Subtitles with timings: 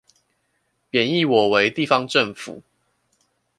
[0.89, 2.63] 貶抑我為地方放府